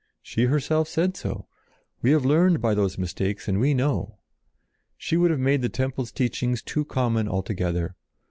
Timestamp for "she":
0.23-0.45, 4.97-5.15